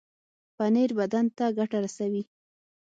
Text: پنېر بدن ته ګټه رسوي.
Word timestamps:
پنېر 0.55 0.91
بدن 0.99 1.25
ته 1.37 1.45
ګټه 1.57 1.77
رسوي. 1.83 2.23